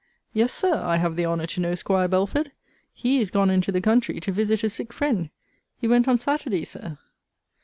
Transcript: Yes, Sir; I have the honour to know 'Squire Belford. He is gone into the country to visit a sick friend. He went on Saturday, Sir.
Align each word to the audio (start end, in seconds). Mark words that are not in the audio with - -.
Yes, 0.33 0.51
Sir; 0.51 0.77
I 0.79 0.95
have 0.97 1.15
the 1.15 1.27
honour 1.27 1.45
to 1.45 1.59
know 1.61 1.75
'Squire 1.75 2.07
Belford. 2.07 2.51
He 2.91 3.21
is 3.21 3.29
gone 3.29 3.51
into 3.51 3.71
the 3.71 3.81
country 3.81 4.19
to 4.21 4.31
visit 4.31 4.63
a 4.63 4.69
sick 4.69 4.91
friend. 4.91 5.29
He 5.77 5.87
went 5.87 6.07
on 6.07 6.17
Saturday, 6.17 6.65
Sir. 6.65 6.97